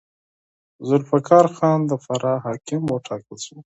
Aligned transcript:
ذوالفقار 0.87 1.45
خان 1.55 1.79
د 1.89 1.93
فراه 2.03 2.39
حاکم 2.45 2.81
وټاکل 2.87 3.37
شو. 3.45 3.57